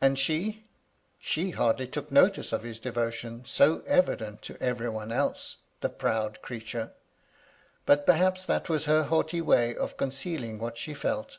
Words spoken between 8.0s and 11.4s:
perhaps that was her haughty way of concealing what she felt.